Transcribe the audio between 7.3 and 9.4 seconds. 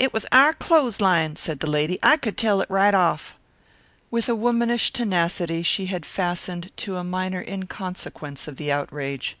inconsequence of the outrage.